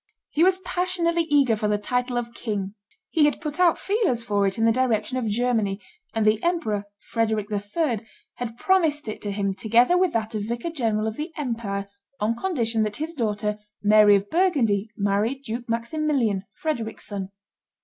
[0.31, 2.73] He was passionately eager for the title of king.
[3.11, 5.79] He had put out feelers for it in the direction of Germany,
[6.15, 7.99] and the emperor, Frederic III.,
[8.37, 11.87] had promised it to him together with that of vicar general of the empire,
[12.19, 17.29] on condition that his daughter, Mary of Burgundy, married Duke Maximilian, Frederic's son.